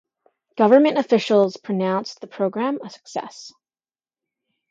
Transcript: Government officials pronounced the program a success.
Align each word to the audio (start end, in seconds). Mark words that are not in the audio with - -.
Government 0.57 0.97
officials 0.97 1.57
pronounced 1.57 2.21
the 2.21 2.25
program 2.27 2.79
a 2.83 2.89
success. 2.89 3.53